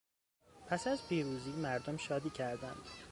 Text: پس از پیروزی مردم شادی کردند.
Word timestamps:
پس 0.67 0.87
از 0.87 1.07
پیروزی 1.09 1.51
مردم 1.51 1.97
شادی 1.97 2.29
کردند. 2.29 2.87